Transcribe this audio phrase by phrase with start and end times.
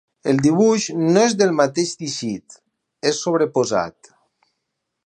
[0.31, 2.59] El dibuix no és del mateix teixit:
[3.13, 4.15] és sobreposat.